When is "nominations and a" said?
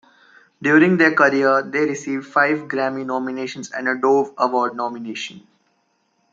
3.05-3.95